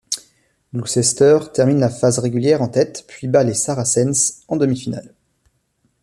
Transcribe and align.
Gloucester 0.73 1.37
termine 1.53 1.77
la 1.79 1.91
phase 1.91 2.17
régulière 2.17 2.63
en 2.63 2.69
tête 2.69 3.05
puis 3.07 3.27
bat 3.27 3.43
les 3.43 3.53
Saracens 3.53 4.41
en 4.47 4.55
demi-finale. 4.55 5.13